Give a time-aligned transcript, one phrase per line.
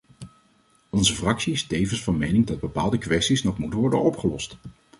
[0.89, 4.57] Onze fractie is tevens van mening dat bepaalde kwesties nog moeten worden opgelost.